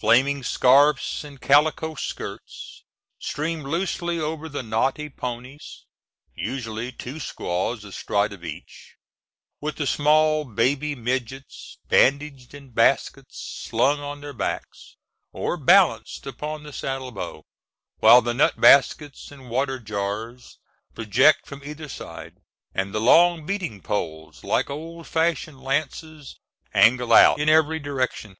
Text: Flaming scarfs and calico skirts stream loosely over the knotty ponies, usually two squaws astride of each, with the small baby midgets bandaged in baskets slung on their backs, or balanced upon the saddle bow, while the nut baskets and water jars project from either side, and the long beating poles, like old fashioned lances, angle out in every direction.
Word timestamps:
Flaming 0.00 0.42
scarfs 0.42 1.22
and 1.24 1.42
calico 1.42 1.94
skirts 1.94 2.84
stream 3.18 3.64
loosely 3.64 4.18
over 4.18 4.48
the 4.48 4.62
knotty 4.62 5.10
ponies, 5.10 5.84
usually 6.34 6.90
two 6.90 7.20
squaws 7.20 7.84
astride 7.84 8.32
of 8.32 8.42
each, 8.42 8.96
with 9.60 9.76
the 9.76 9.86
small 9.86 10.46
baby 10.46 10.94
midgets 10.94 11.76
bandaged 11.86 12.54
in 12.54 12.70
baskets 12.70 13.42
slung 13.68 14.00
on 14.00 14.22
their 14.22 14.32
backs, 14.32 14.96
or 15.34 15.58
balanced 15.58 16.26
upon 16.26 16.62
the 16.62 16.72
saddle 16.72 17.10
bow, 17.12 17.42
while 17.98 18.22
the 18.22 18.32
nut 18.32 18.58
baskets 18.58 19.30
and 19.30 19.50
water 19.50 19.78
jars 19.78 20.56
project 20.94 21.44
from 21.46 21.62
either 21.62 21.90
side, 21.90 22.38
and 22.72 22.94
the 22.94 23.00
long 23.02 23.44
beating 23.44 23.82
poles, 23.82 24.42
like 24.42 24.70
old 24.70 25.06
fashioned 25.06 25.62
lances, 25.62 26.38
angle 26.72 27.12
out 27.12 27.38
in 27.38 27.50
every 27.50 27.78
direction. 27.78 28.34